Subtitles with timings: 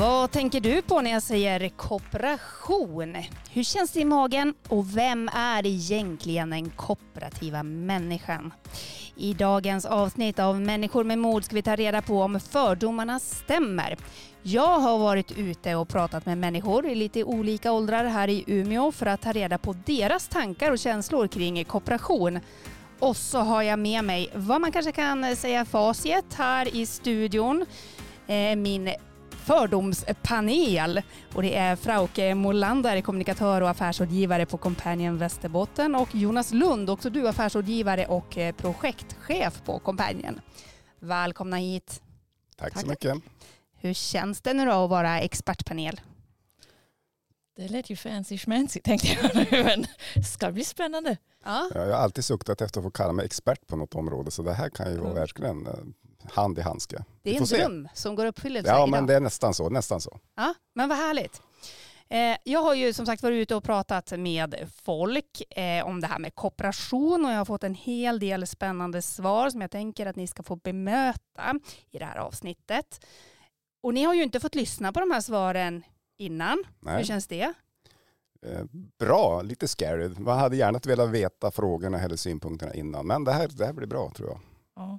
[0.00, 3.16] Vad tänker du på när jag säger kooperation?
[3.50, 8.52] Hur känns det i magen och vem är egentligen den kooperativa människan?
[9.16, 13.96] I dagens avsnitt av Människor med mod ska vi ta reda på om fördomarna stämmer.
[14.42, 18.92] Jag har varit ute och pratat med människor i lite olika åldrar här i Umeå
[18.92, 22.40] för att ta reda på deras tankar och känslor kring kooperation.
[22.98, 27.66] Och så har jag med mig vad man kanske kan säga facit här i studion.
[28.26, 28.90] Eh, min
[29.50, 31.02] fördomspanel.
[31.34, 37.10] Och det är Frauke Molander, kommunikatör och affärsrådgivare på Companion Västerbotten och Jonas Lund, också
[37.10, 40.40] du affärsrådgivare och eh, projektchef på Companion.
[40.98, 42.02] Välkomna hit.
[42.56, 43.16] Tack, Tack så mycket.
[43.76, 46.00] Hur känns det nu då att vara expertpanel?
[47.56, 51.16] Det lät ju fancy schmancy tänkte jag nu, men det ska bli spännande.
[51.44, 51.70] Ja.
[51.74, 54.52] Jag har alltid suktat efter att få kalla mig expert på något område, så det
[54.52, 55.72] här kan ju vara verkligen eh,
[56.32, 57.04] hand i handske.
[57.22, 58.88] Det är en dröm som går uppfyllelse Ja, idag.
[58.90, 60.18] men det är nästan så, nästan så.
[60.36, 61.42] Ja, men vad härligt.
[62.08, 66.06] Eh, jag har ju som sagt varit ute och pratat med folk eh, om det
[66.06, 70.06] här med kooperation och jag har fått en hel del spännande svar som jag tänker
[70.06, 71.54] att ni ska få bemöta
[71.90, 73.06] i det här avsnittet.
[73.82, 75.82] Och ni har ju inte fått lyssna på de här svaren
[76.18, 76.64] innan.
[76.80, 76.96] Nej.
[76.96, 77.52] Hur känns det?
[78.46, 78.64] Eh,
[78.98, 80.08] bra, lite scary.
[80.08, 83.86] Man hade gärna velat veta frågorna eller synpunkterna innan, men det här, det här blir
[83.86, 84.40] bra tror jag.
[84.76, 84.98] Ja.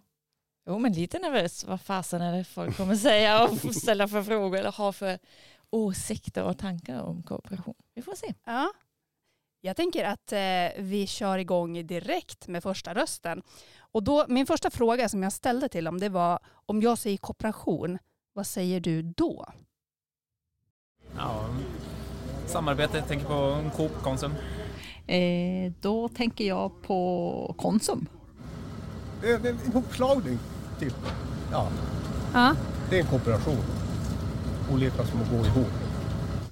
[0.65, 1.63] Jo, men lite nervös.
[1.63, 5.19] Vad fasen är det folk kommer säga och ställa för frågor eller ha för
[5.69, 7.75] åsikter och tankar om kooperation.
[7.93, 8.33] Vi får se.
[8.45, 8.71] Ja.
[9.61, 13.41] Jag tänker att eh, vi kör igång direkt med första rösten.
[13.77, 17.17] Och då, min första fråga som jag ställde till dem det var om jag säger
[17.17, 17.97] kooperation,
[18.33, 19.45] vad säger du då?
[21.17, 21.45] Ja,
[22.45, 24.33] samarbete, jag tänker på Coop, Konsum.
[25.07, 28.07] Eh, då tänker jag på Konsum.
[29.21, 30.39] Det är en hopslagning,
[30.79, 30.95] typ.
[31.51, 31.69] Ja.
[32.33, 32.55] ja.
[32.89, 33.63] Det är en kooperation.
[34.73, 35.67] Olika som går ihop.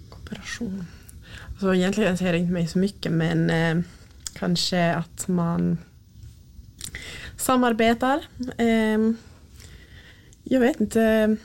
[0.09, 0.85] Kooperation.
[1.49, 3.83] Alltså egentligen säger det inte mig så mycket men eh,
[4.33, 5.77] kanske att man
[7.37, 8.19] samarbetar.
[8.57, 8.99] Eh,
[10.43, 11.35] jag vet inte,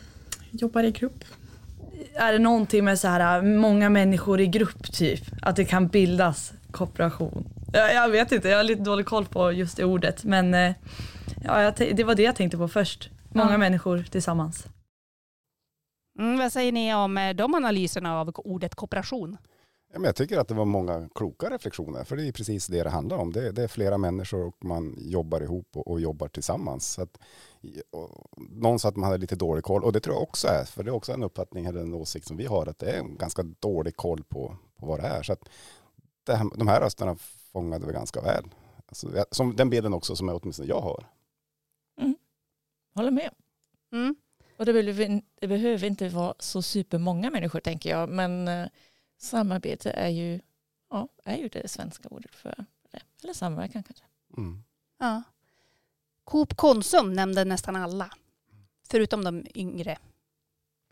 [0.51, 1.25] jobbar i grupp.
[2.15, 5.25] Är det någonting med så här många människor i grupp typ?
[5.43, 7.49] Att det kan bildas kooperation?
[7.75, 10.75] Jag, jag vet inte, jag har lite dålig koll på just det ordet men eh,
[11.45, 13.11] ja, det var det jag tänkte på först.
[13.33, 13.59] Många ja.
[13.59, 14.67] människor tillsammans.
[16.19, 19.37] Mm, vad säger ni om eh, de analyserna av ordet kooperation?
[19.93, 22.83] Ja, men jag tycker att det var många kloka reflektioner, för det är precis det
[22.83, 23.33] det handlar om.
[23.33, 26.87] Det, det är flera människor och man jobbar ihop och, och jobbar tillsammans.
[26.87, 27.19] Så att,
[27.91, 30.65] och, någon sa att man hade lite dålig koll, och det tror jag också är,
[30.65, 32.99] för det är också en uppfattning eller en åsikt som vi har, att det är
[32.99, 35.23] en ganska dålig koll på, på vad det är.
[35.23, 35.49] Så att
[36.25, 37.17] det de här rösterna
[37.55, 38.45] fångade vi ganska väl.
[38.87, 41.07] Alltså, som den bilden också som åtminstone jag har.
[42.01, 42.17] Mm.
[42.95, 43.31] Håller med.
[43.93, 44.17] Mm.
[44.57, 48.69] Och det behöver, det behöver inte vara så supermånga människor tänker jag, men eh,
[49.19, 50.41] samarbete är ju,
[50.91, 53.01] ja, är ju det svenska ordet för det.
[53.23, 54.05] Eller samverkan kanske.
[54.37, 54.65] Mm.
[54.99, 55.23] Ja.
[56.25, 58.11] Coop Konsum nämnde nästan alla,
[58.89, 59.99] förutom de yngre.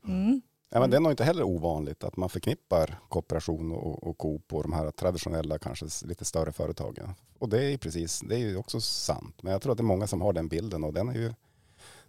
[0.04, 0.42] Mm.
[0.74, 4.52] Ja, men det är nog inte heller ovanligt att man förknippar kooperation och, och Coop
[4.52, 7.14] och de här traditionella, kanske lite större företagen.
[7.38, 9.42] Och det är precis, det är ju också sant.
[9.42, 11.34] Men jag tror att det är många som har den bilden och den är ju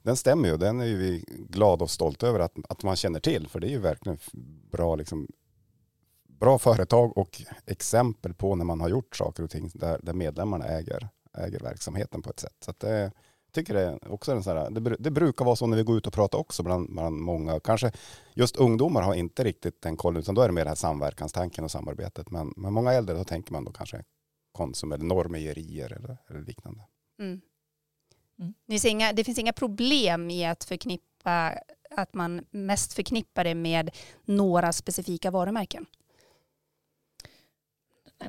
[0.02, 0.58] den stämmer ju.
[0.58, 3.48] Den är ju vi glada och stolta över att, att man känner till.
[3.48, 4.18] För det är ju verkligen
[4.72, 5.28] bra, liksom,
[6.28, 10.66] bra företag och exempel på när man har gjort saker och ting där, där medlemmarna
[10.66, 12.56] äger, äger verksamheten på ett sätt.
[12.66, 13.12] Så det
[13.54, 15.98] tycker det också är en sån här, det, det, brukar vara så när vi går
[15.98, 17.60] ut och pratar också bland, bland många.
[17.60, 17.92] Kanske
[18.34, 21.64] just ungdomar har inte riktigt den kollen utan då är det mer det här samverkanstanken
[21.64, 22.32] och samarbetet.
[22.32, 24.04] Men med många äldre då tänker man då kanske
[24.52, 26.84] Konsum eller Norrmejerier eller, eller liknande.
[27.20, 27.42] Mm.
[28.40, 28.54] Mm.
[28.68, 31.54] Det, inga, det finns inga problem i att förknippa
[31.92, 33.92] att man mest förknippar det med
[34.26, 35.86] några specifika varumärken?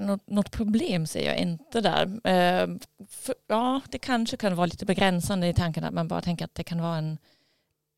[0.00, 2.04] Något, något problem ser jag inte där.
[2.24, 2.68] Eh,
[3.08, 6.54] för, ja, det kanske kan vara lite begränsande i tanken att man bara tänker att
[6.54, 7.18] det kan vara en,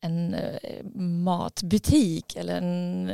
[0.01, 3.11] en eh, matbutik eller en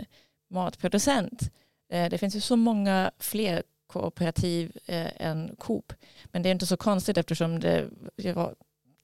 [0.49, 1.41] matproducent.
[1.89, 5.93] Eh, det finns ju så många fler kooperativ eh, än Coop.
[6.25, 8.55] Men det är inte så konstigt eftersom det, det var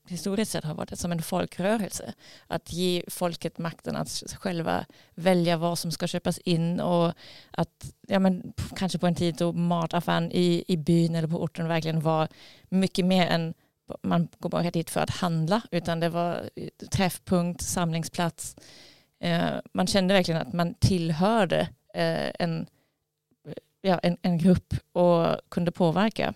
[0.09, 2.13] historiskt sett har varit som en folkrörelse.
[2.47, 4.85] Att ge folket makten att själva
[5.15, 7.13] välja vad som ska köpas in och
[7.51, 11.67] att ja, men, kanske på en tid då mataffären i, i byn eller på orten
[11.67, 12.27] verkligen var
[12.69, 13.53] mycket mer än
[14.01, 18.55] man går bara dit för att handla utan det var eh, träffpunkt, samlingsplats.
[19.19, 21.59] Eh, man kände verkligen att man tillhörde
[21.93, 22.67] eh, en,
[23.47, 26.33] eh, ja, en, en grupp och kunde påverka.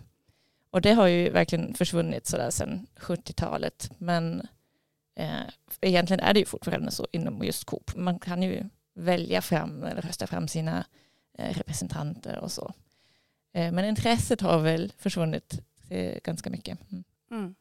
[0.74, 3.92] Och det har ju verkligen försvunnit sådär sedan 70-talet.
[3.98, 4.48] Men
[5.16, 5.42] eh,
[5.82, 7.96] egentligen är det ju fortfarande så inom just Coop.
[7.96, 8.64] Man kan ju
[8.96, 10.86] välja fram eller rösta fram sina
[11.38, 12.74] eh, representanter och så.
[13.54, 15.60] Eh, men intresset har väl försvunnit
[15.90, 16.92] eh, ganska mycket.
[16.92, 17.04] Mm.
[17.32, 17.56] Mm.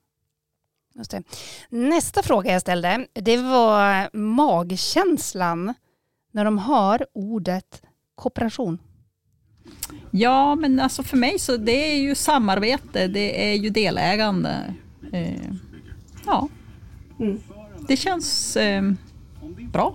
[0.94, 1.23] Just det.
[1.69, 5.75] Nästa fråga jag ställde, det var magkänslan
[6.31, 7.82] när de hör ordet
[8.14, 8.79] kooperation.
[10.11, 14.75] Ja, men alltså för mig så det är ju samarbete, det är ju delägande.
[15.12, 15.50] Eh,
[16.26, 16.49] ja,
[17.20, 17.41] Mm.
[17.88, 18.82] det känns eh,
[19.73, 19.94] bra.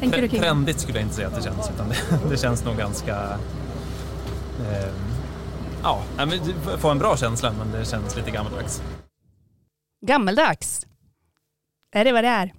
[0.00, 0.40] Tänker du kring?
[0.40, 3.38] Trendigt skulle jag inte säga att det känns, utan det, det känns nog ganska...
[4.70, 4.88] Eh,
[5.82, 8.82] ja, men du får en bra känsla, men det känns lite gammaldags.
[10.06, 10.86] Gammeldags.
[11.92, 12.52] Är det vad det är?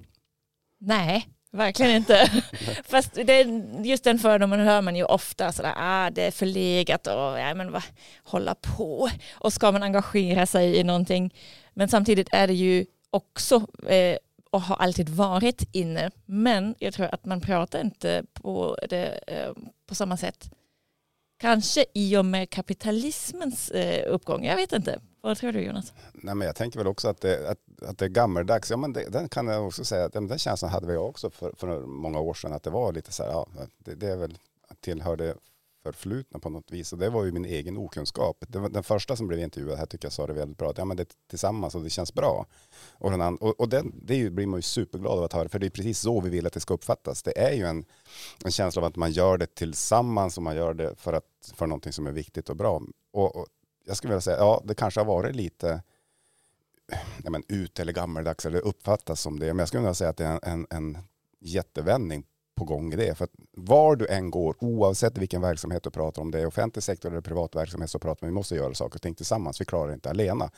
[0.80, 2.44] Nej, verkligen inte.
[2.84, 3.44] Fast det,
[3.84, 7.72] just den fördomen hör man ju ofta sådär, ah, det är förlegat och ja, men
[7.72, 7.84] vad,
[8.24, 9.10] hålla på.
[9.34, 11.34] Och ska man engagera sig i någonting.
[11.74, 13.56] Men samtidigt är det ju också
[13.88, 14.18] eh,
[14.52, 16.12] och har alltid varit inne.
[16.26, 19.52] Men jag tror att man pratar inte på, det, eh,
[19.86, 20.52] på samma sätt.
[21.40, 24.46] Kanske i och med kapitalismens eh, uppgång.
[24.46, 25.00] Jag vet inte.
[25.22, 25.94] Vad tror du Jonas?
[26.14, 28.72] Nej, men jag tänker väl också att det, att, att det är gammeldags.
[28.72, 31.54] Ja, men det, den kan jag också säga att den känslan hade vi också för,
[31.58, 32.54] för många år sedan.
[32.54, 34.38] Att det var lite så här, ja, det, det är väl
[34.82, 35.36] tillhörde
[35.84, 36.94] förflutna på något vis.
[36.94, 38.38] Och det var ju min egen okunskap.
[38.48, 40.70] Det var den första som blev intervjuad här tycker jag sa det väldigt bra.
[40.70, 42.46] Att, ja, men det är tillsammans och det känns bra.
[42.92, 45.50] Och, den and- och, och den, det blir man ju superglad av att höra.
[45.50, 47.24] För det är precis så vi vill att det ska uppfattas.
[47.24, 47.86] Det är ju en,
[48.46, 51.68] en känsla av att man gör det tillsammans och man gör det för, att, för
[51.68, 52.82] någonting som är viktigt och bra.
[53.12, 53.48] Och, och
[53.86, 55.82] jag skulle vilja säga, ja det kanske har varit lite
[57.24, 59.46] ja, men, ut eller gammeldags eller uppfattas som det.
[59.46, 60.98] Men jag skulle vilja säga att det är en, en,
[61.42, 62.24] jättevändning
[62.56, 63.16] på gång i det.
[63.16, 66.84] För att var du än går, oavsett vilken verksamhet du pratar om, det är offentlig
[66.84, 69.62] sektor eller privat verksamhet, så pratar man vi måste göra saker och ting tillsammans.
[69.62, 70.52] Vi klarar det inte alena.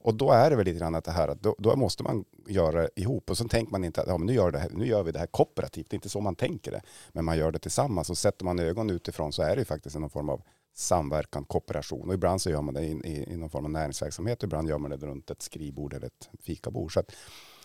[0.00, 2.24] Och då är det väl lite grann att det här att då, då måste man
[2.46, 3.30] göra det ihop.
[3.30, 5.12] Och så tänker man inte att ja, men nu, gör det här, nu gör vi
[5.12, 5.90] det här kooperativt.
[5.90, 6.80] Det är inte så man tänker det.
[7.12, 8.10] Men man gör det tillsammans.
[8.10, 10.42] Och sätter man ögon utifrån så är det ju faktiskt någon form av
[10.74, 12.08] samverkan, kooperation.
[12.08, 14.38] Och ibland så gör man det i, i, i någon form av näringsverksamhet.
[14.38, 16.92] Och ibland gör man det runt ett skrivbord eller ett fikabord.
[16.92, 17.12] Så att,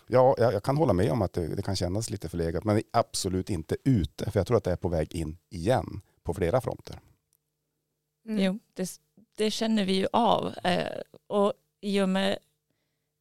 [0.06, 2.82] Ja, jag, jag kan hålla med om att det, det kan kännas lite förlegat, men
[2.90, 4.30] absolut inte ute.
[4.30, 6.98] För jag tror att det är på väg in igen på flera fronter.
[8.28, 8.44] Mm.
[8.44, 8.90] Jo, det,
[9.36, 10.54] det känner vi ju av.
[10.64, 12.38] Eh, och i och med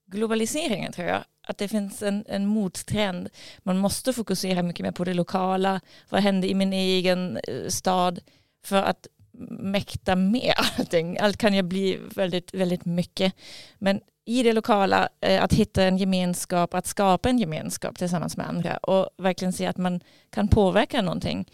[0.06, 3.30] globaliseringen tror jag att det finns en, en mottrend.
[3.59, 5.81] Man måste fokusera mycket mer på det lokala.
[6.09, 8.19] Vad händer i min egen eh, stad?
[8.63, 9.07] För att
[9.50, 11.18] mäkta med allting.
[11.19, 13.33] Allt kan ju bli väldigt, väldigt mycket.
[13.77, 18.47] Men i det lokala, eh, att hitta en gemenskap, att skapa en gemenskap tillsammans med
[18.50, 20.00] andra och verkligen se att man
[20.30, 21.51] kan påverka någonting.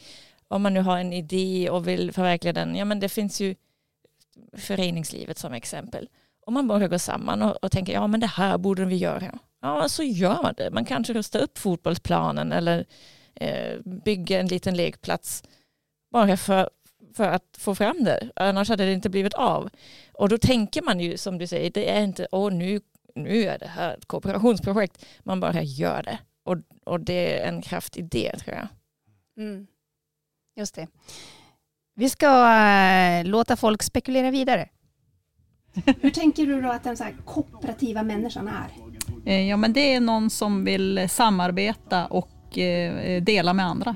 [0.47, 3.55] Om man nu har en idé och vill förverkliga den, ja men det finns ju
[4.53, 6.09] föreningslivet som exempel.
[6.45, 9.39] Om man bara går samman och, och tänker, ja men det här borde vi göra.
[9.61, 10.71] Ja, så gör man det.
[10.71, 12.85] Man kanske rustar upp fotbollsplanen eller
[13.35, 15.43] eh, bygger en liten lekplats
[16.11, 16.69] bara för,
[17.13, 18.29] för att få fram det.
[18.35, 19.69] Annars hade det inte blivit av.
[20.13, 22.81] Och då tänker man ju som du säger, det är inte, åh nu,
[23.15, 25.05] nu är det här ett kooperationsprojekt.
[25.19, 26.19] Man bara gör det.
[26.43, 28.67] Och, och det är en kraftig idé tror jag.
[29.37, 29.67] Mm.
[30.55, 30.87] Just det.
[31.95, 34.69] Vi ska eh, låta folk spekulera vidare.
[36.01, 38.69] Hur tänker du då att den så här kooperativa människan är?
[39.25, 43.95] Eh, ja, men det är någon som vill samarbeta och eh, dela med andra.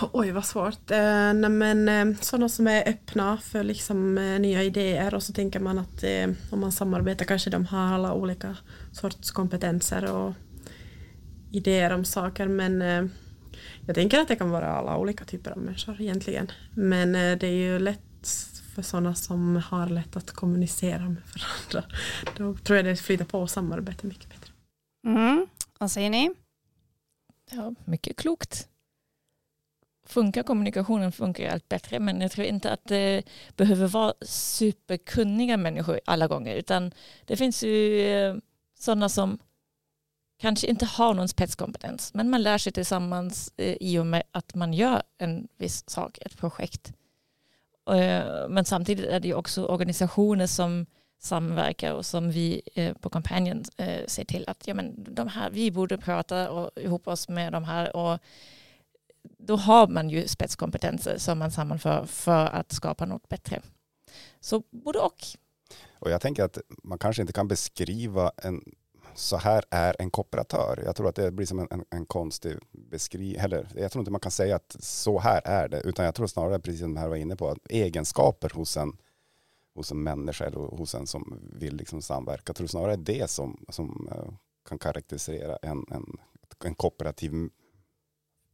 [0.12, 0.90] Oj vad svårt.
[0.90, 5.32] Eh, nej, men, eh, sådana som är öppna för liksom, eh, nya idéer och så
[5.32, 8.56] tänker man att eh, om man samarbetar kanske de har alla olika
[8.92, 10.34] sorts kompetenser och
[11.50, 13.04] idéer om saker men eh,
[13.86, 16.50] jag tänker att det kan vara alla olika typer av människor egentligen.
[16.74, 18.00] Men eh, det är ju lätt
[18.74, 21.96] för sådana som har lätt att kommunicera med varandra.
[22.36, 24.52] Då tror jag det flyter på och samarbete mycket bättre.
[25.06, 25.46] Mm.
[25.78, 26.30] Vad säger ni?
[27.50, 28.69] Ja, mycket klokt.
[30.10, 33.22] Funkar kommunikationen funkar ju allt bättre men jag tror inte att det
[33.56, 36.92] behöver vara superkunniga människor alla gånger utan
[37.24, 38.36] det finns ju eh,
[38.78, 39.38] sådana som
[40.40, 44.54] kanske inte har någon spetskompetens men man lär sig tillsammans eh, i och med att
[44.54, 46.92] man gör en viss sak, ett projekt.
[47.90, 50.86] Eh, men samtidigt är det ju också organisationer som
[51.20, 52.62] samverkar och som vi
[53.00, 53.64] på Companion
[54.06, 57.64] ser till att ja, men de här, vi borde prata och, ihop oss med de
[57.64, 58.20] här och
[59.42, 63.62] då har man ju spetskompetenser som man sammanför för att skapa något bättre.
[64.40, 65.24] Så både och.
[65.98, 68.64] Och jag tänker att man kanske inte kan beskriva en
[69.14, 70.82] så här är en kooperatör.
[70.84, 73.40] Jag tror att det blir som en, en, en konstig beskrivning.
[73.40, 75.80] Eller jag tror inte man kan säga att så här är det.
[75.80, 78.96] Utan jag tror snarare, precis som här var inne på, att egenskaper hos en,
[79.74, 82.42] hos en människa eller hos en som vill liksom samverka.
[82.46, 84.32] Jag tror snarare det som, som eh,
[84.68, 86.16] kan karaktärisera en, en,
[86.64, 87.32] en kooperativ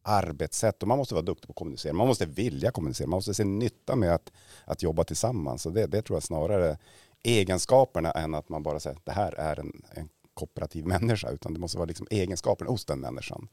[0.07, 1.93] arbetssätt och man måste vara duktig på att kommunicera.
[1.93, 4.33] Man måste vilja kommunicera, man måste se nytta med att,
[4.65, 5.63] att jobba tillsammans.
[5.63, 6.79] Så det, det tror jag snarare
[7.23, 11.55] egenskaperna än att man bara säger att det här är en, en kooperativ människa, utan
[11.55, 13.49] det måste vara liksom egenskaperna hos den människan.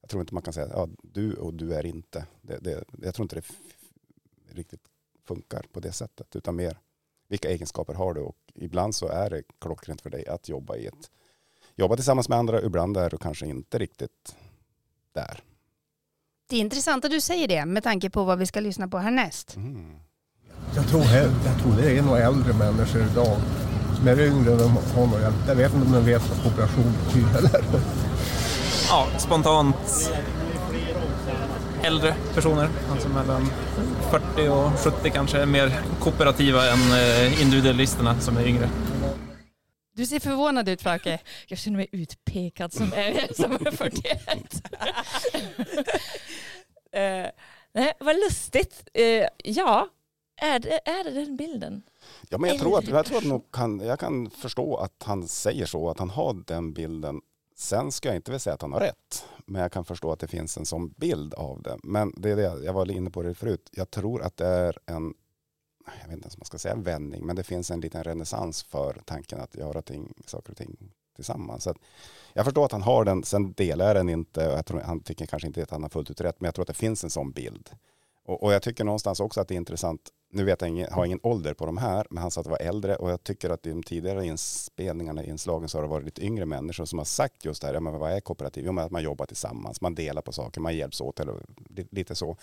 [0.00, 2.26] Jag tror inte man kan säga ja, du och du är inte.
[2.42, 3.44] Det, det, jag tror inte det
[4.54, 4.82] riktigt
[5.24, 6.78] funkar på det sättet, utan mer
[7.28, 8.20] vilka egenskaper har du?
[8.20, 11.10] Och ibland så är det klockrent för dig att jobba i ett
[11.74, 12.62] jobba tillsammans med andra.
[12.62, 14.36] Ibland är du kanske inte riktigt
[15.12, 15.42] där.
[16.48, 18.98] Det är intressant att du säger det med tanke på vad vi ska lyssna på
[18.98, 19.56] härnäst.
[19.56, 19.86] Mm.
[20.74, 21.02] Jag tror,
[21.44, 23.36] jag tror det är nog äldre människor idag
[23.96, 25.34] som är yngre än de har någon hjälp.
[25.48, 27.60] Jag vet inte om de vet vad kooperation betyder.
[28.88, 30.10] Ja, spontant
[31.82, 33.48] äldre personer, alltså mellan
[34.10, 38.68] 40 och 70 kanske, är mer kooperativa än eh, individualisterna som är yngre.
[39.96, 41.20] Du ser förvånad ut Frake.
[41.46, 44.62] Jag känner mig utpekad som är, som är 41.
[46.96, 47.30] uh,
[47.72, 48.88] nej, vad lustigt.
[48.98, 49.88] Uh, ja,
[50.36, 51.82] är det, är det den bilden?
[52.28, 55.28] Ja, men jag tror att, jag, tror att nog kan, jag kan förstå att han
[55.28, 57.20] säger så, att han har den bilden.
[57.54, 60.20] Sen ska jag inte vilja säga att han har rätt, men jag kan förstå att
[60.20, 61.78] det finns en sån bild av det.
[61.82, 64.78] Men det är det, jag var inne på det förut, jag tror att det är
[64.86, 65.14] en
[65.86, 68.62] jag vet inte ens om man ska säga vändning, men det finns en liten renässans
[68.62, 70.76] för tanken att göra ting, saker och ting
[71.16, 71.64] tillsammans.
[71.64, 71.74] Så
[72.32, 75.00] jag förstår att han har den, sen delar jag den inte, och jag tror, han
[75.00, 77.04] tycker kanske inte att han har fullt ut rätt, men jag tror att det finns
[77.04, 77.70] en sån bild.
[78.24, 80.00] Och, och jag tycker någonstans också att det är intressant,
[80.32, 82.50] nu vet jag ingen, har ingen ålder på de här, men han sa att det
[82.50, 86.04] var äldre och jag tycker att i de tidigare inspelningarna, inslagen så har det varit
[86.04, 88.64] lite yngre människor som har sagt just det här, ja, men vad är kooperativ?
[88.66, 91.34] Jo, men att man jobbar tillsammans, man delar på saker, man hjälps åt eller
[91.90, 92.36] lite så.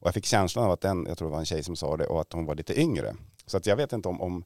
[0.00, 1.96] Och jag fick känslan av att den, jag tror det var en tjej som sa
[1.96, 3.16] det, och att hon var lite yngre.
[3.46, 4.44] Så att jag vet inte om, om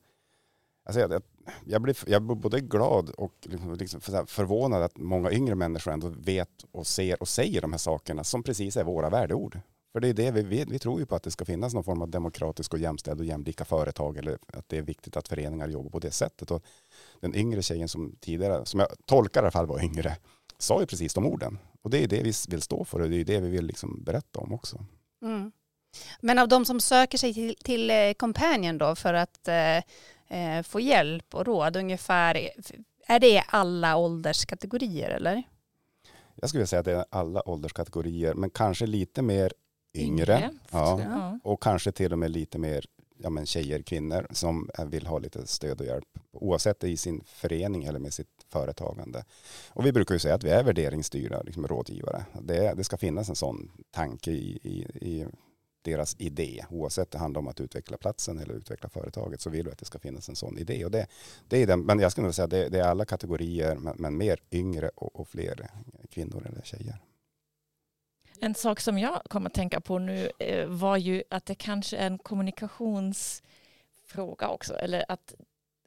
[0.84, 1.22] alltså jag,
[1.64, 6.08] jag, blir, jag blir både glad och liksom, liksom förvånad att många yngre människor ändå
[6.08, 9.60] vet och ser och säger de här sakerna som precis är våra värdeord.
[9.92, 11.84] För det är det vi, vi, vi tror ju på att det ska finnas någon
[11.84, 15.68] form av demokratisk och jämställd och jämlika företag eller att det är viktigt att föreningar
[15.68, 16.50] jobbar på det sättet.
[16.50, 16.62] Och
[17.20, 20.16] den yngre tjejen som tidigare, som jag tolkar i alla fall var yngre,
[20.58, 21.58] sa ju precis de orden.
[21.82, 24.02] Och det är det vi vill stå för och det är det vi vill liksom
[24.04, 24.84] berätta om också.
[25.24, 25.52] Mm.
[26.20, 29.76] Men av de som söker sig till, till eh, Companion då för att eh,
[30.28, 32.50] eh, få hjälp och råd ungefär,
[33.06, 35.42] är det alla ålderskategorier eller?
[36.34, 39.52] Jag skulle säga att det är alla ålderskategorier, men kanske lite mer
[39.94, 40.36] yngre.
[40.36, 40.50] yngre.
[40.70, 41.00] Ja.
[41.00, 41.38] ja.
[41.42, 42.84] Och kanske till och med lite mer
[43.18, 46.18] ja, men tjejer, kvinnor som vill ha lite stöd och hjälp.
[46.32, 49.24] Oavsett i sin förening eller med sitt företagande.
[49.68, 52.24] Och vi brukar ju säga att vi är värderingsstyrda liksom rådgivare.
[52.42, 54.76] Det, det ska finnas en sån tanke i, i,
[55.10, 55.26] i
[55.84, 56.64] deras idé.
[56.70, 59.84] Oavsett det handlar om att utveckla platsen eller utveckla företaget så vill vi att det
[59.84, 60.84] ska finnas en sån idé.
[60.84, 61.06] Och det,
[61.48, 63.96] det är den, men jag skulle nog säga att det, det, är alla kategorier men,
[63.98, 65.70] men mer yngre och, och, fler
[66.10, 66.98] kvinnor eller tjejer.
[68.40, 71.96] En sak som jag kom att tänka på nu eh, var ju att det kanske
[71.96, 74.74] är en kommunikationsfråga också.
[74.74, 75.34] Eller att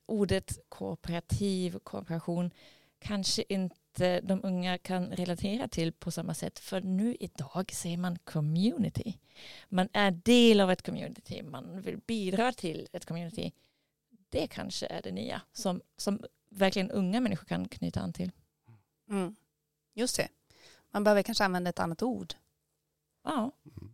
[0.08, 2.52] ordet kooperativ, kooperation
[3.00, 6.60] kanske inte de unga kan relatera till på samma sätt.
[6.60, 9.18] För nu idag säger man community.
[9.70, 13.52] Man är del av ett community, man vill bidra till ett community.
[14.30, 18.32] Det kanske är det nya som, som verkligen unga människor kan knyta an till.
[19.10, 19.36] Mm.
[19.94, 20.28] Just det.
[20.92, 22.34] Man behöver kanske använda ett annat ord.
[23.24, 23.52] Ja,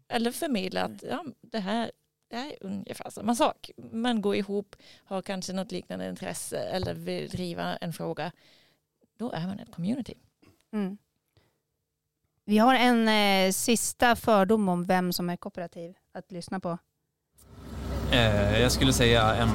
[0.07, 1.91] eller förmedla att ja, det här
[2.33, 3.71] det är ungefär samma sak.
[3.91, 4.75] Man går ihop,
[5.05, 8.31] har kanske något liknande intresse eller vill driva en fråga.
[9.17, 10.13] Då är man ett community.
[10.73, 10.97] Mm.
[12.45, 16.77] Vi har en eh, sista fördom om vem som är kooperativ att lyssna på.
[18.11, 19.49] Eh, jag skulle säga en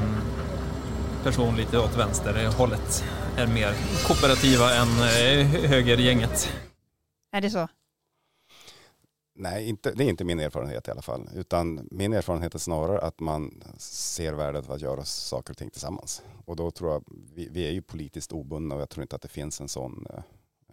[1.24, 3.04] person lite åt vänster hållet
[3.36, 3.72] är mer
[4.06, 6.52] kooperativa än eh, högergänget.
[7.32, 7.68] Är det så?
[9.40, 11.28] Nej, inte, det är inte min erfarenhet i alla fall.
[11.34, 15.70] Utan min erfarenhet är snarare att man ser värdet av att göra saker och ting
[15.70, 16.22] tillsammans.
[16.44, 17.04] Och då tror jag,
[17.34, 20.06] vi, vi är ju politiskt obundna och jag tror inte att det finns en sån
[20.10, 20.22] eh,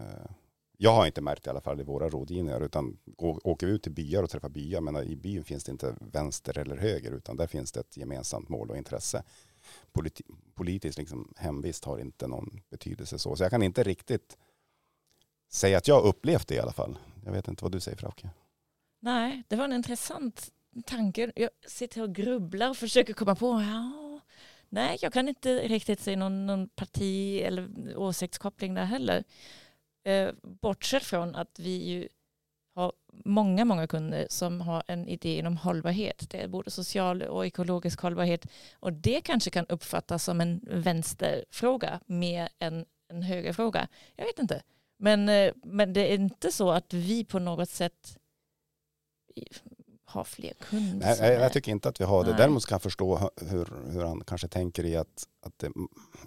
[0.05, 0.31] eh
[0.77, 3.91] jag har inte märkt i alla fall i våra rådgivningar, utan åker vi ut till
[3.91, 7.47] byar och träffar byar, men i byn finns det inte vänster eller höger, utan där
[7.47, 9.23] finns det ett gemensamt mål och intresse.
[9.91, 10.23] Politi
[10.55, 13.35] politiskt liksom, hemvist har inte någon betydelse så.
[13.35, 14.37] Så jag kan inte riktigt
[15.51, 16.97] säga att jag upplevt det i alla fall.
[17.25, 18.29] Jag vet inte vad du säger Frauke.
[19.05, 20.51] Nej, det var en intressant
[20.85, 21.31] tanke.
[21.35, 24.19] Jag sitter och grubblar och försöker komma på, ja,
[24.69, 29.23] nej, jag kan inte riktigt se någon, någon parti eller åsiktskoppling där heller.
[30.05, 32.07] Eh, bortsett från att vi ju
[32.75, 32.93] har
[33.25, 36.29] många, många kunder som har en idé inom hållbarhet.
[36.29, 41.99] Det är både social och ekologisk hållbarhet och det kanske kan uppfattas som en vänsterfråga
[42.05, 43.87] mer än en högerfråga.
[44.15, 44.61] Jag vet inte.
[44.97, 48.17] Men, eh, men det är inte så att vi på något sätt
[50.15, 51.07] ha fler kunder.
[51.19, 52.29] Nej, jag, jag tycker inte att vi har det.
[52.29, 52.37] Nej.
[52.37, 55.71] Däremot kan jag förstå hur, hur han kanske tänker i att, att det,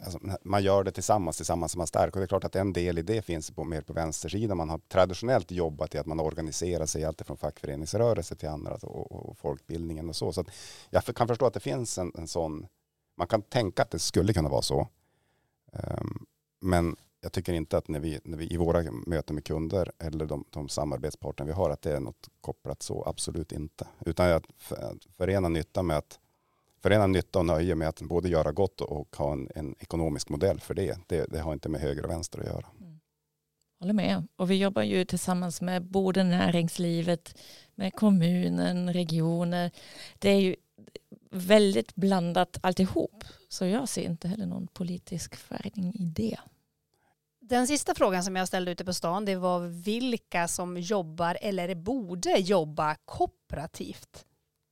[0.05, 2.13] alltså, man gör det tillsammans, tillsammans som man stärker.
[2.17, 4.57] Och det är klart att en del i det finns på, mer på vänstersidan.
[4.57, 9.13] Man har traditionellt jobbat i att man organiserar sig allt från fackföreningsrörelse till andra och,
[9.13, 10.33] och folkbildningen och så.
[10.33, 10.45] Så
[10.91, 12.67] jag kan förstå att det finns en, en sån,
[13.17, 14.89] man kan tänka att det skulle kunna vara så.
[15.73, 16.27] Um,
[16.61, 20.27] men jag tycker inte att när vi, när vi i våra möten med kunder eller
[20.27, 23.87] de, de samarbetspartner vi har att det är något kopplat så, absolut inte.
[24.07, 24.45] Utan att
[25.17, 26.19] förena nytta med att
[26.83, 30.61] förena nytta och nöje med att både göra gott och ha en, en ekonomisk modell
[30.61, 30.99] för det.
[31.07, 31.27] det.
[31.31, 31.41] det.
[31.41, 32.67] har inte med höger och vänster att göra.
[32.81, 33.01] Mm.
[33.81, 34.27] Håller med.
[34.37, 37.39] Och vi jobbar ju tillsammans med både näringslivet,
[37.75, 39.71] med kommunen, regioner.
[40.19, 40.57] Det är ju
[41.31, 43.25] väldigt blandat alltihop.
[43.49, 46.39] Så jag ser inte heller någon politisk färgning i det.
[47.49, 51.75] Den sista frågan som jag ställde ute på stan det var vilka som jobbar eller
[51.75, 54.25] borde jobba kooperativt.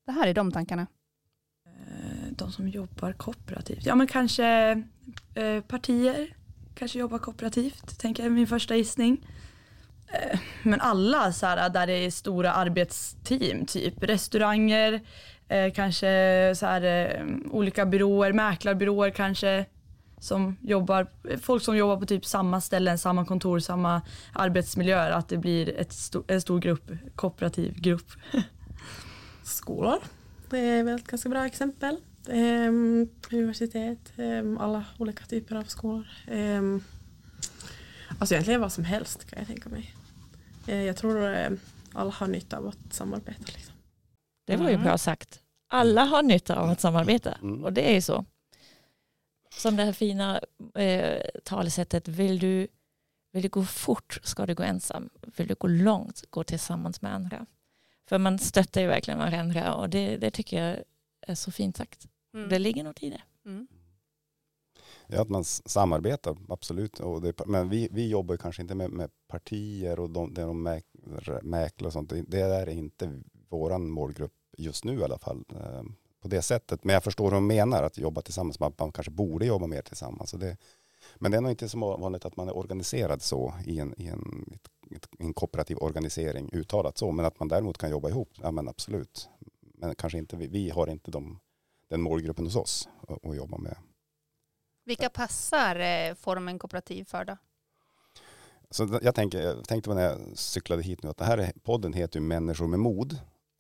[0.06, 0.86] Det här är de tankarna.
[1.66, 3.86] Eh, de som jobbar kooperativt.
[3.86, 4.46] Ja men kanske
[5.34, 6.36] eh, partier
[6.74, 9.26] kanske jobbar kooperativt, tänker jag min första gissning.
[10.12, 15.00] Eh, men alla så här, där det är stora arbetsteam, typ restauranger,
[15.48, 19.66] eh, kanske så här, eh, olika byråer, mäklarbyråer kanske
[20.20, 21.06] som jobbar,
[21.42, 25.92] folk som jobbar på typ samma ställen, samma kontor, samma arbetsmiljö, att det blir ett
[25.92, 28.10] sto, en stor grupp, kooperativ grupp.
[29.44, 29.98] Skolor,
[30.50, 31.96] det är väl ett ganska bra exempel.
[32.28, 36.06] Um, universitet, um, alla olika typer av skolor.
[36.30, 36.84] Um,
[38.18, 39.94] alltså egentligen vad som helst kan jag tänka mig.
[40.68, 41.58] Uh, jag tror uh,
[41.92, 43.42] alla har nytta av att samarbeta.
[43.46, 43.74] Liksom.
[44.46, 45.40] Det var ju bra sagt.
[45.68, 47.64] Alla har nytta av att samarbeta mm.
[47.64, 48.24] och det är ju så.
[49.56, 50.40] Som det här fina
[50.74, 52.68] eh, talesättet, vill du,
[53.32, 55.10] vill du gå fort ska du gå ensam.
[55.36, 57.46] Vill du gå långt, gå tillsammans med andra.
[58.08, 60.84] För man stöttar ju verkligen varandra och det, det tycker jag
[61.26, 62.06] är så fint sagt.
[62.34, 62.48] Mm.
[62.48, 63.22] Det ligger något i det.
[63.46, 63.66] Mm.
[65.06, 67.00] Ja, att man samarbetar, absolut.
[67.00, 70.62] Och det, men vi, vi jobbar kanske inte med, med partier och de, de
[71.42, 72.12] mäklar och sånt.
[72.26, 75.44] Det är inte vår målgrupp just nu i alla fall.
[76.20, 76.84] På det sättet.
[76.84, 78.60] Men jag förstår hur de menar, att jobba tillsammans.
[78.60, 80.30] Man, man kanske borde jobba mer tillsammans.
[80.30, 80.56] Så det,
[81.16, 84.06] men det är nog inte så vanligt att man är organiserad så i en, i
[84.06, 84.58] en,
[85.18, 87.12] en kooperativ organisering uttalat så.
[87.12, 89.28] Men att man däremot kan jobba ihop, ja men absolut.
[89.60, 91.40] Men kanske inte, vi, vi har inte de,
[91.88, 93.76] den målgruppen hos oss att, jobba med.
[94.84, 97.36] Vilka passar eh, formen kooperativ för då?
[98.70, 102.20] Så jag, tänker, jag tänkte när jag cyklade hit nu att det här podden heter
[102.20, 103.18] ju Människor med mod.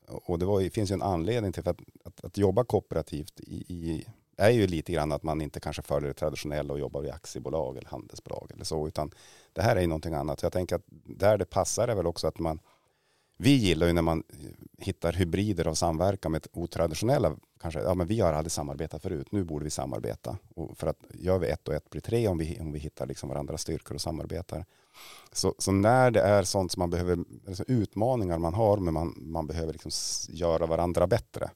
[0.08, 4.06] Och det var, finns ju en anledning till att, att, att jobba kooperativt i, i,
[4.36, 7.76] är ju lite grann att man inte kanske följer det traditionella och jobbar i aktiebolag
[7.76, 9.10] eller handelsbolag eller så, utan
[9.52, 10.40] det här är ju någonting annat.
[10.40, 12.60] Så jag tänker att där det passar är väl också att man,
[13.36, 14.22] vi gillar ju när man
[14.78, 19.44] hittar hybrider av samverkan med otraditionella, kanske, ja men vi har aldrig samarbetat förut, nu
[19.44, 20.38] borde vi samarbeta.
[20.54, 23.06] Och för att gör vi ett och ett blir tre om vi, om vi hittar
[23.06, 24.64] liksom varandras styrkor och samarbetar.
[25.32, 29.14] Så, så, när det är sånt som man behöver, alltså utmaningar man har, men man,
[29.16, 29.90] man behöver liksom
[30.28, 31.50] göra varandra bättre,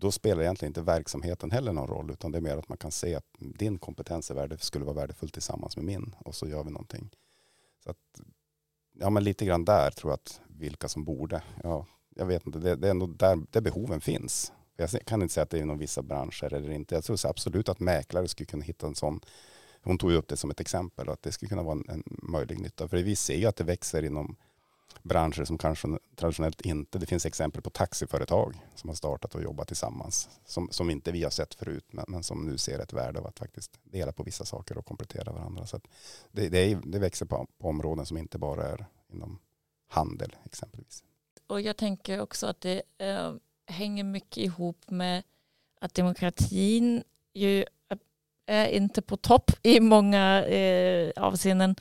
[0.00, 2.90] då spelar egentligen inte verksamheten heller någon roll, utan det är mer att man kan
[2.90, 6.64] se att din kompetens är värde, skulle vara värdefull tillsammans med min och så gör
[6.64, 7.10] vi någonting.
[7.84, 8.20] Så att,
[8.98, 12.58] ja, men lite grann där tror jag att vilka som borde, ja, jag vet inte,
[12.58, 14.52] det, det är ändå där, där behoven finns.
[14.76, 16.94] Jag kan inte säga att det är inom vissa branscher eller inte.
[16.94, 19.20] Jag tror absolut att mäklare skulle kunna hitta en sån
[19.82, 22.02] hon tog upp det som ett exempel och att det skulle kunna vara en, en
[22.06, 22.88] möjlig nytta.
[22.88, 24.36] För vi ser ju att det växer inom
[25.02, 29.68] branscher som kanske traditionellt inte, det finns exempel på taxiföretag som har startat och jobbat
[29.68, 33.18] tillsammans som, som inte vi har sett förut men, men som nu ser ett värde
[33.18, 35.66] av att faktiskt dela på vissa saker och komplettera varandra.
[35.66, 35.80] Så
[36.32, 39.38] det, det, är, det, växer på, på områden som inte bara är inom
[39.88, 41.04] handel exempelvis.
[41.46, 43.34] Och jag tänker också att det eh,
[43.66, 45.22] hänger mycket ihop med
[45.80, 47.64] att demokratin ju
[48.50, 51.76] är inte på topp i många eh, avseenden.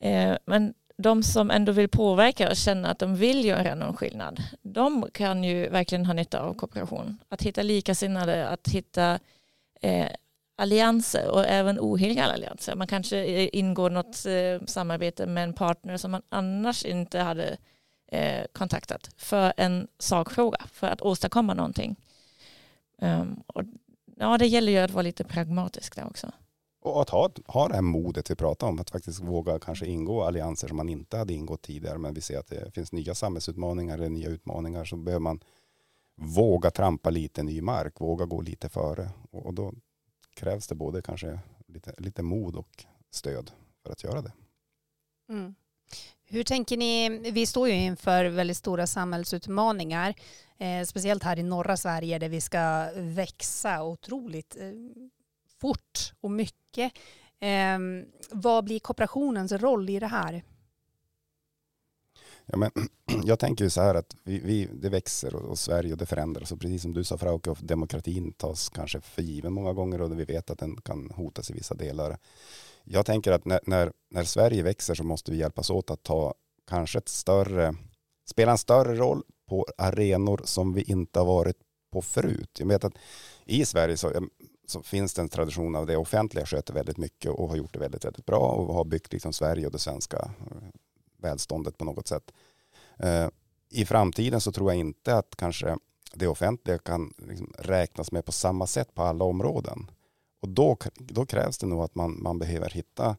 [0.00, 4.42] Eh, men de som ändå vill påverka och känna att de vill göra någon skillnad,
[4.62, 7.18] de kan ju verkligen ha nytta av kooperation.
[7.28, 9.18] Att hitta likasinnade, att hitta
[9.80, 10.08] eh,
[10.56, 12.74] allianser och även oheliga allianser.
[12.74, 17.56] Man kanske eh, ingår något eh, samarbete med en partner som man annars inte hade
[18.12, 21.96] eh, kontaktat för en sakfråga, för att åstadkomma någonting.
[23.02, 23.62] Um, och
[24.20, 26.32] ja, det gäller ju att vara lite pragmatisk där också.
[26.82, 30.22] Och att ha, ha det här modet vi pratar om, att faktiskt våga kanske ingå
[30.22, 33.94] allianser som man inte hade ingått tidigare, men vi ser att det finns nya samhällsutmaningar
[33.94, 35.40] eller nya utmaningar, så behöver man
[36.16, 39.10] våga trampa lite ny mark, våga gå lite före.
[39.30, 39.72] Och, och då
[40.34, 43.50] krävs det både kanske lite, lite mod och stöd
[43.82, 44.32] för att göra det.
[45.28, 45.54] Mm.
[46.32, 47.08] Hur tänker ni?
[47.30, 50.14] Vi står ju inför väldigt stora samhällsutmaningar,
[50.58, 54.72] eh, speciellt här i norra Sverige där vi ska växa otroligt eh,
[55.60, 56.92] fort och mycket.
[57.40, 57.78] Eh,
[58.30, 60.42] vad blir kooperationens roll i det här?
[62.46, 62.70] Ja, men,
[63.24, 66.06] jag tänker ju så här att vi, vi, det växer och, och Sverige och det
[66.06, 66.52] förändras.
[66.52, 70.24] Och precis som du sa Frauke, demokratin tas kanske för given många gånger och vi
[70.24, 72.18] vet att den kan hotas i vissa delar.
[72.84, 76.34] Jag tänker att när, när, när Sverige växer så måste vi hjälpas åt att ta
[76.68, 77.74] kanske ett större,
[78.30, 81.56] spela en större roll på arenor som vi inte har varit
[81.92, 82.56] på förut.
[82.58, 82.94] Jag vet att
[83.44, 84.28] i Sverige så,
[84.66, 87.78] så finns det en tradition av det offentliga sköter väldigt mycket och har gjort det
[87.78, 90.68] väldigt, väldigt bra och har byggt liksom Sverige och det svenska eh,
[91.18, 92.32] välståndet på något sätt.
[92.98, 93.28] Eh,
[93.70, 95.76] I framtiden så tror jag inte att kanske
[96.14, 99.90] det offentliga kan liksom räknas med på samma sätt på alla områden.
[100.40, 103.16] Och då, då krävs det nog att man, man behöver hitta,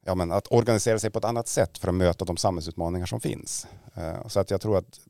[0.00, 3.20] ja men att organisera sig på ett annat sätt för att möta de samhällsutmaningar som
[3.20, 3.66] finns.
[3.94, 5.00] Eh, så att jag tror att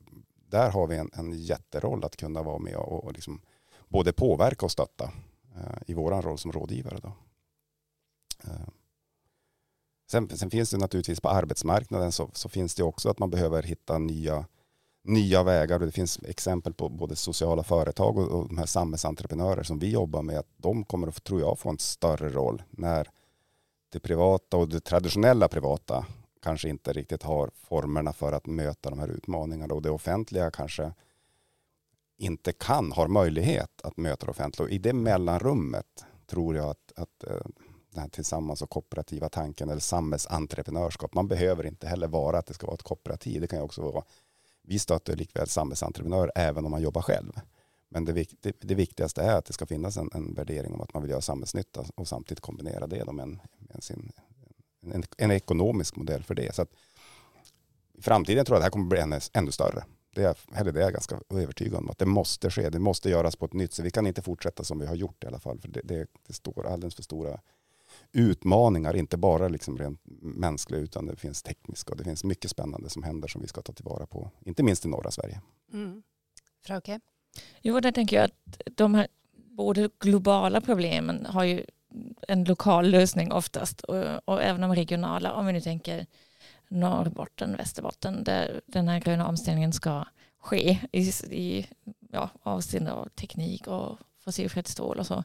[0.48, 3.40] där har vi en, en jätteroll att kunna vara med och, och liksom
[3.88, 5.04] både påverka och stötta
[5.56, 6.98] eh, i vår roll som rådgivare.
[7.02, 7.12] Då.
[8.44, 8.68] Eh,
[10.10, 13.62] sen, sen, finns det naturligtvis på arbetsmarknaden så, så, finns det också att man behöver
[13.62, 14.44] hitta nya,
[15.08, 15.80] nya vägar.
[15.80, 19.90] Och det finns exempel på både sociala företag och, och de här samhällsentreprenörer som vi
[19.90, 20.38] jobbar med.
[20.38, 23.10] Att de kommer att, tror jag, få en större roll när
[23.92, 26.06] det privata och det traditionella privata
[26.42, 29.74] kanske inte riktigt har formerna för att möta de här utmaningarna.
[29.74, 30.92] Och det offentliga kanske
[32.18, 34.64] inte kan, har möjlighet att möta det offentliga.
[34.64, 37.46] Och i det mellanrummet tror jag att, att eh,
[37.96, 41.14] den här tillsammans och kooperativa tanken eller samhällsentreprenörskap.
[41.14, 43.40] Man behöver inte heller vara att det ska vara ett kooperativ.
[43.40, 44.04] Det kan ju också vara,
[44.66, 47.32] vi stöttar likväl samhällsentreprenörer även om man jobbar själv.
[47.88, 50.94] Men det, det, det viktigaste är att det ska finnas en, en, värdering om att
[50.94, 54.12] man vill göra samhällsnytta och samtidigt kombinera det med en, en, sin,
[54.92, 56.54] en, en ekonomisk modell för det.
[56.54, 56.70] Så att
[57.92, 59.84] I framtiden tror jag att det här kommer bli ännu, ännu större.
[60.14, 62.70] Det är, eller det är jag ganska övertygad om att det måste ske.
[62.70, 63.84] Det måste göras på ett nytt sätt.
[63.84, 65.60] Vi kan inte fortsätta som vi har gjort i alla fall.
[65.60, 67.40] För det, det, det står alldeles för stora
[68.12, 72.90] utmaningar, inte bara liksom rent mänskliga utan det finns tekniska och det finns mycket spännande
[72.90, 75.40] som händer som vi ska ta tillvara på, inte minst i norra Sverige.
[75.72, 76.02] Mm.
[76.66, 77.00] Frauke?
[77.62, 81.64] Jo, där tänker jag att de här både globala problemen har ju
[82.28, 86.06] en lokal lösning oftast och, och även de regionala, om vi nu tänker
[86.68, 90.04] Norrbotten, Västerbotten, där den här gröna omställningen ska
[90.38, 91.66] ske i, i
[92.10, 95.24] ja, avseende av teknik och fossilfritt stål och så.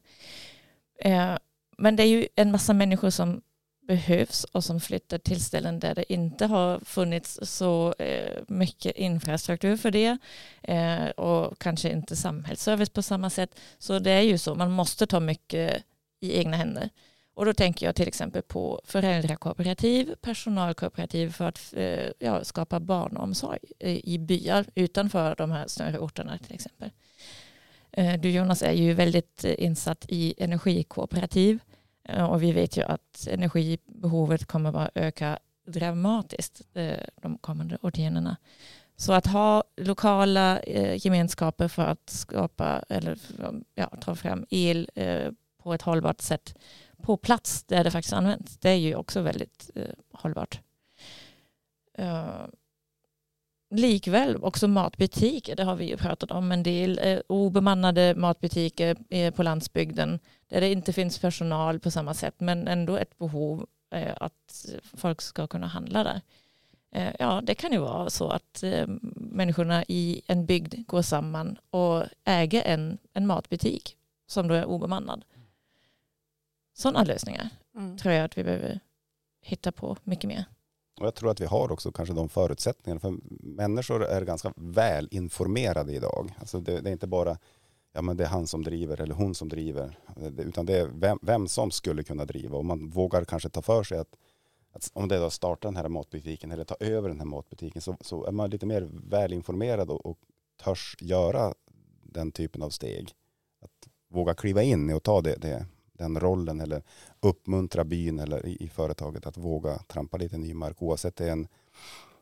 [0.99, 1.37] Eh,
[1.81, 3.41] men det är ju en massa människor som
[3.87, 9.77] behövs och som flyttar till ställen där det inte har funnits så eh, mycket infrastruktur
[9.77, 10.17] för det
[10.63, 13.59] eh, och kanske inte samhällsservice på samma sätt.
[13.77, 15.83] Så det är ju så, man måste ta mycket
[16.19, 16.89] i egna händer.
[17.33, 23.59] Och då tänker jag till exempel på föräldrakooperativ, personalkooperativ för att eh, ja, skapa barnomsorg
[23.79, 26.89] i byar utanför de här större orterna till exempel.
[28.19, 31.59] Du Jonas är ju väldigt insatt i energikooperativ
[32.03, 38.37] Eh, och vi vet ju att energibehovet kommer att öka dramatiskt eh, de kommande årtiondena.
[38.95, 43.17] Så att ha lokala eh, gemenskaper för att skapa eller
[43.75, 44.89] ja, ta fram el
[45.63, 46.57] på ett hållbart sätt
[47.01, 49.69] på plats där det faktiskt används, det är ju också väldigt
[50.11, 50.59] hållbart.
[53.73, 57.21] Likväl också matbutiker, det har vi ju pratat om en del.
[57.27, 63.17] obemannade matbutiker på landsbygden där det inte finns personal på samma sätt men ändå ett
[63.17, 66.21] behov eh, att folk ska kunna handla där.
[66.91, 71.57] Eh, ja, det kan ju vara så att eh, människorna i en bygd går samman
[71.69, 75.25] och äger en, en matbutik som då är obemannad.
[76.73, 77.97] Sådana lösningar mm.
[77.97, 78.79] tror jag att vi behöver
[79.41, 80.45] hitta på mycket mer.
[81.01, 82.99] Och jag tror att vi har också kanske de förutsättningarna.
[82.99, 86.35] För människor är ganska väl informerade idag.
[86.39, 87.37] Alltså det, det är inte bara
[87.93, 89.99] ja, men det är han som driver eller hon som driver.
[90.37, 92.57] Utan det är vem, vem som skulle kunna driva.
[92.57, 94.15] Och man vågar kanske ta för sig att,
[94.71, 97.81] att om det är att starta den här matbutiken eller ta över den här matbutiken
[97.81, 100.17] så, så är man lite mer välinformerad och, och
[100.63, 101.53] törs göra
[102.03, 103.13] den typen av steg.
[103.61, 106.83] Att våga kliva in och ta det, det, den rollen eller
[107.21, 111.31] uppmuntra byn eller i, i företaget att våga trampa lite ny mark oavsett det är
[111.31, 111.47] en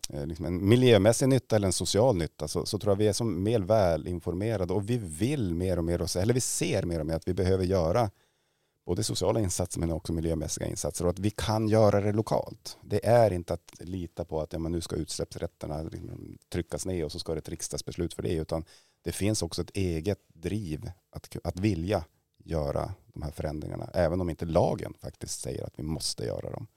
[0.09, 3.13] eh, liksom en miljömässig nytta eller en social nytta så, så tror jag vi är
[3.13, 7.15] som mer välinformerade och vi vill mer och mer, eller vi ser mer och mer
[7.15, 8.09] att vi behöver göra
[8.89, 12.77] både sociala insatser men också miljömässiga insatser och att vi kan göra det lokalt.
[12.81, 17.05] Det är inte att lita på att ja, men nu ska utsläppsrätterna liksom tryckas ner
[17.05, 18.65] och så ska det ett riksdagsbeslut för det utan
[19.03, 22.03] det finns också ett eget driv att, att vilja
[22.49, 26.67] göra de här förändringarna även om inte lagen faktiskt säger att vi måste göra dem.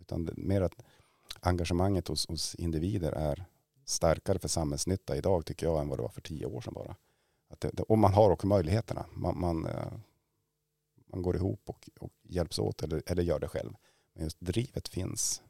[0.00, 0.82] Utan mer att
[1.40, 3.44] engagemanget hos, hos individer är
[3.84, 6.96] starkare för samhällsnytta idag tycker jag än vad det var för tio år sedan bara.
[7.48, 9.06] Att det, och man har också möjligheterna.
[9.12, 9.92] Man, man, eh,
[11.06, 13.74] man går ihop och, och hjälps åt eller, eller gör det själv.
[14.14, 15.42] Men just drivet finns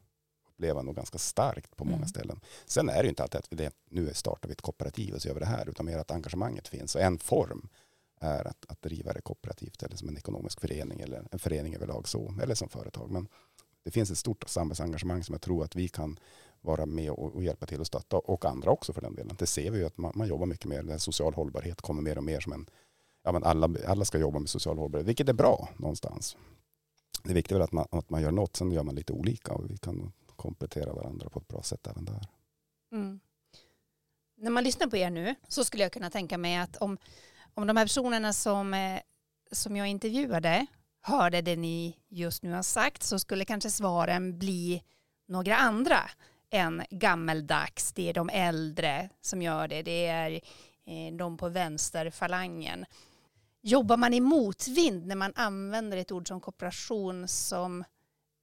[0.61, 2.07] uppleva nog ganska starkt på många mm.
[2.07, 2.39] ställen.
[2.65, 5.27] Sen är det ju inte alltid att det, nu startar vi ett kooperativ och så
[5.27, 6.95] gör vi det här, utan mer att engagemanget finns.
[6.95, 7.69] Och en form
[8.21, 12.07] är att, att driva det kooperativt eller som en ekonomisk förening eller en förening överlag
[12.07, 13.11] så, eller som företag.
[13.11, 13.27] Men
[13.83, 16.19] det finns ett stort samhällsengagemang som jag tror att vi kan
[16.61, 19.35] vara med och, och hjälpa till och stötta och andra också för den delen.
[19.39, 22.23] Det ser vi ju att man, man jobbar mycket mer, social hållbarhet kommer mer och
[22.23, 22.69] mer som en,
[23.23, 26.37] ja men alla, alla ska jobba med social hållbarhet, vilket är bra någonstans.
[27.23, 29.71] Det viktiga är att man, att man gör något, sen gör man lite olika och
[29.71, 32.27] vi kan komplettera varandra på ett bra sätt även där.
[32.91, 33.19] Mm.
[34.37, 36.97] När man lyssnar på er nu så skulle jag kunna tänka mig att om,
[37.53, 38.99] om de här personerna som, eh,
[39.51, 40.65] som jag intervjuade
[41.01, 44.83] hörde det ni just nu har sagt så skulle kanske svaren bli
[45.27, 45.99] några andra
[46.49, 47.93] än gammeldags.
[47.93, 49.81] Det är de äldre som gör det.
[49.81, 50.31] Det är
[50.85, 52.85] eh, de på vänsterfalangen.
[53.61, 57.83] Jobbar man i motvind när man använder ett ord som kooperation som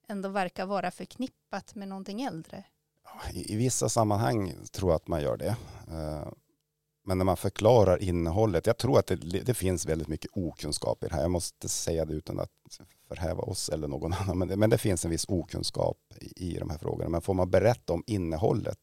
[0.09, 2.65] ändå verkar vara förknippat med någonting äldre?
[3.33, 5.57] I, vissa sammanhang tror jag att man gör det.
[5.89, 6.29] Eh,
[7.09, 11.09] men när man förklarar innehållet, jag tror att det, det, finns väldigt mycket okunskap i
[11.09, 11.23] det här.
[11.23, 12.51] Jag måste säga det utan att
[13.09, 14.39] förhäva oss eller någon annan.
[14.39, 17.09] Men det, men det finns en viss okunskap i, i de här frågorna.
[17.09, 18.79] Men får man berätta om innehållet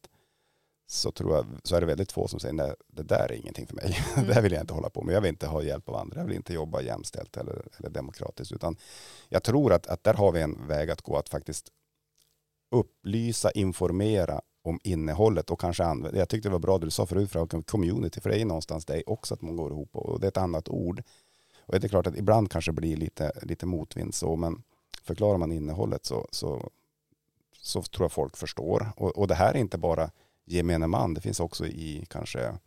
[0.88, 3.67] så tror jag så är det väldigt få som säger nej, det där är ingenting
[3.67, 3.97] för mig.
[4.15, 4.27] Mm.
[4.27, 5.15] det här vill jag inte hålla på med.
[5.15, 6.19] Jag vill inte ha hjälp av andra.
[6.19, 8.51] Jag vill inte jobba jämställt eller, eller demokratiskt.
[8.51, 8.77] Utan
[9.29, 11.71] jag tror att, att där har vi en väg att gå att faktiskt
[12.71, 16.19] upplysa, informera om innehållet och kanske använda.
[16.19, 18.86] Jag tyckte det var bra det du sa förut, för community, för det är någonstans
[18.86, 21.04] det också att man går ihop och det är ett annat ord.
[21.60, 24.63] Och det är klart att ibland kanske det blir lite, lite motvind så, men
[25.04, 26.69] förklarar man innehållet så, så,
[27.58, 28.91] så tror jag folk förstår.
[28.97, 30.12] Och, och det här är inte bara
[30.45, 32.58] gemene man, det finns också i kanske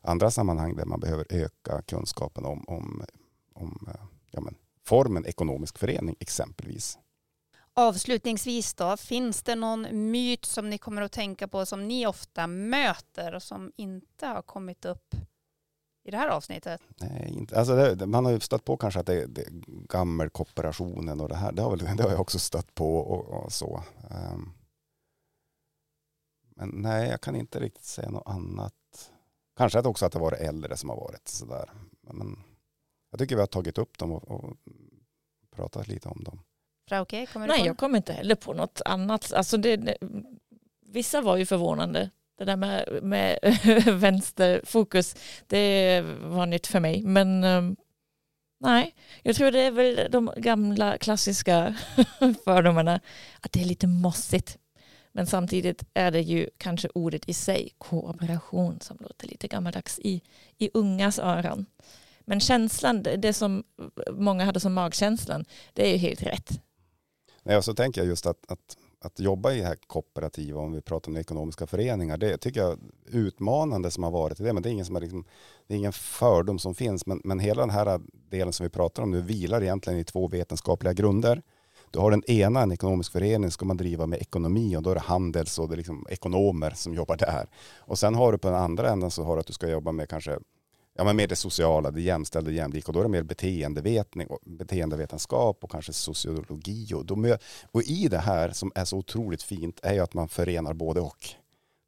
[0.00, 3.04] andra sammanhang där man behöver öka kunskapen om, om,
[3.54, 6.98] om eh, ja men, formen ekonomisk förening exempelvis.
[7.78, 12.46] Avslutningsvis då, finns det någon myt som ni kommer att tänka på som ni ofta
[12.46, 15.14] möter och som inte har kommit upp
[16.04, 16.80] i det här avsnittet?
[17.00, 17.58] Nej, inte.
[17.58, 19.44] Alltså det, man har ju stött på kanske att det, det
[19.88, 23.52] gammelkooperationen och det här, det har, väl, det har jag också stött på och, och
[23.52, 23.82] så.
[24.10, 24.52] Um,
[26.56, 29.10] men nej, jag kan inte riktigt säga något annat.
[29.56, 31.70] Kanske att också att det var äldre som har varit sådär.
[32.00, 32.38] Men
[33.10, 34.56] jag tycker vi har tagit upp dem och, och
[35.50, 36.40] pratat lite om dem.
[36.88, 39.32] Frauke, kommer du Nej, jag kommer inte heller på något annat.
[39.32, 39.96] Alltså det,
[40.86, 42.10] vissa var ju förvånande.
[42.38, 43.38] Det där med, med
[44.00, 47.02] vänsterfokus, det var nytt för mig.
[47.02, 47.76] Men um,
[48.60, 51.74] nej, jag tror det är väl de gamla klassiska
[52.44, 53.00] fördomarna.
[53.40, 54.58] Att det är lite mossigt.
[55.12, 60.22] Men samtidigt är det ju kanske ordet i sig, kooperation, som låter lite gammaldags i,
[60.58, 61.66] i ungas öron.
[62.20, 63.64] Men känslan, det som
[64.10, 66.60] många hade som magkänslan, det är ju helt rätt.
[67.42, 70.72] Nej, och så tänker jag just att, att, att jobba i det här kooperativa, om
[70.72, 74.62] vi pratar om ekonomiska föreningar, det tycker jag utmanande som har varit i det, men
[74.62, 75.24] det är ingen, som är liksom,
[75.66, 79.02] det är ingen fördom som finns, men, men hela den här delen som vi pratar
[79.02, 81.42] om nu vilar egentligen i två vetenskapliga grunder.
[81.90, 84.94] Du har den ena, en ekonomisk förening, ska man driva med ekonomi och då är
[84.94, 87.48] det handels och det är liksom ekonomer som jobbar där.
[87.78, 89.92] Och sen har du på den andra änden så har du att du ska jobba
[89.92, 90.38] med kanske
[90.98, 94.38] ja, men mer det sociala, det jämställda, jämlika och då är det mer beteendevetning och
[94.44, 96.94] beteendevetenskap och kanske sociologi.
[96.94, 97.36] Och, de,
[97.70, 101.00] och i det här som är så otroligt fint är ju att man förenar både
[101.00, 101.28] och.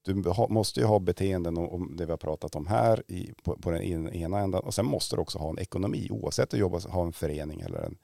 [0.05, 0.14] Du
[0.49, 4.09] måste ju ha beteenden och det vi har pratat om här i, på, på den
[4.14, 7.07] ena änden och sen måste du också ha en ekonomi oavsett om du jobbar, har
[7.07, 7.96] en förening eller, en,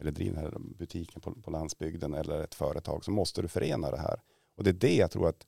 [0.00, 4.20] eller driver butiken på, på landsbygden eller ett företag så måste du förena det här.
[4.56, 5.46] Och det är det jag tror att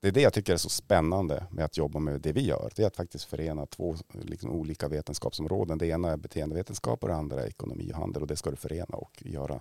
[0.00, 2.72] det är det jag tycker är så spännande med att jobba med det vi gör.
[2.76, 5.78] Det är att faktiskt förena två liksom, olika vetenskapsområden.
[5.78, 8.22] Det ena är beteendevetenskap och det andra är ekonomi och handel.
[8.22, 9.60] Och det ska du förena och göra,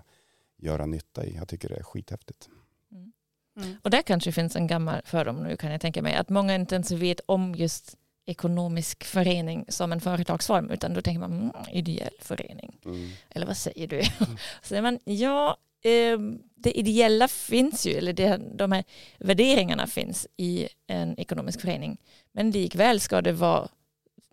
[0.57, 1.35] göra nytta i.
[1.35, 2.49] Jag tycker det är skithäftigt.
[2.91, 3.11] Mm.
[3.57, 3.77] Mm.
[3.83, 6.15] Och där kanske finns en gammal fördom nu kan jag tänka mig.
[6.15, 11.19] Att många inte ens vet om just ekonomisk förening som en företagsform utan då tänker
[11.19, 12.79] man mm, ideell förening.
[12.85, 13.09] Mm.
[13.29, 13.95] Eller vad säger du?
[13.95, 14.09] Mm.
[14.61, 18.83] Så säger man ja, Ehm, det ideella finns ju, eller det, de här
[19.19, 21.97] värderingarna finns i en ekonomisk förening.
[22.31, 23.67] Men likväl ska det vara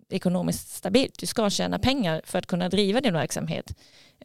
[0.09, 1.19] ekonomiskt stabilt.
[1.19, 3.75] Du ska tjäna pengar för att kunna driva din verksamhet.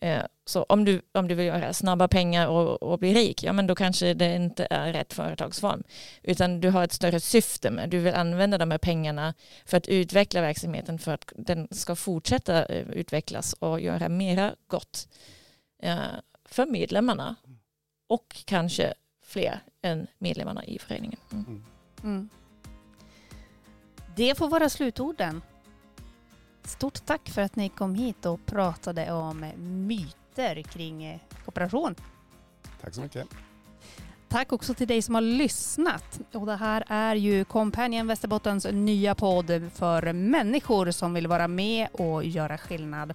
[0.02, 3.54] Ehm, så om du, om du vill göra snabba pengar och, och bli rik, ja
[3.54, 5.84] men då kanske det inte är rätt företagsform.
[6.24, 9.34] Utan du har ett större syfte med, du vill använda de här pengarna
[9.66, 15.08] för att utveckla verksamheten för att den ska fortsätta eh, utvecklas och göra mera gott
[15.82, 17.36] ehm, för medlemmarna
[18.07, 21.19] och kanske fler än medlemmarna i föreningen.
[21.31, 21.63] Mm.
[22.03, 22.29] Mm.
[24.15, 25.41] Det får vara slutorden.
[26.63, 29.51] Stort tack för att ni kom hit och pratade om
[29.88, 31.95] myter kring eh, kooperation.
[32.81, 33.27] Tack så mycket.
[34.29, 36.19] Tack också till dig som har lyssnat.
[36.33, 41.88] Och det här är ju Companion Västerbottens nya podd för människor som vill vara med
[41.91, 43.13] och göra skillnad.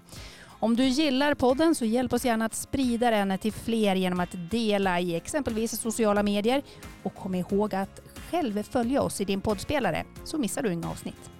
[0.62, 4.50] Om du gillar podden så hjälp oss gärna att sprida den till fler genom att
[4.50, 6.62] dela i exempelvis sociala medier.
[7.02, 11.30] Och kom ihåg att själv följa oss i din poddspelare så missar du inga avsnitt.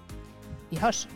[0.68, 1.06] Vi hörs!